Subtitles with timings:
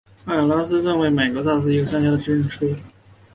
[0.25, 2.75] 麦阿拉斯特镇区为美国堪萨斯州洛根县辖下的镇区。